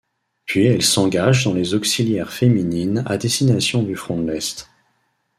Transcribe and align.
Puis 0.45 0.65
elle 0.65 0.81
s'engage 0.81 1.43
dans 1.43 1.53
les 1.53 1.75
auxiliaires 1.75 2.33
féminines 2.33 3.03
à 3.05 3.17
destination 3.17 3.83
du 3.83 3.95
front 3.95 4.19
de 4.19 4.31
l'Est. 4.31 4.67